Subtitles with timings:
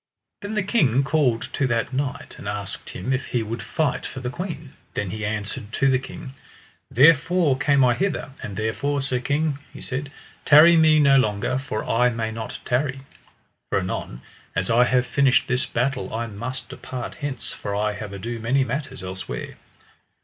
[0.41, 4.19] Then the king called to that knight, and asked him if he would fight for
[4.19, 4.73] the queen.
[4.95, 6.33] Then he answered to the king:
[6.89, 10.11] Therefore came I hither, and therefore, sir king, he said,
[10.43, 13.01] tarry me no longer, for I may not tarry.
[13.69, 14.23] For anon
[14.55, 18.63] as I have finished this battle I must depart hence, for I have ado many
[18.63, 19.53] matters elsewhere.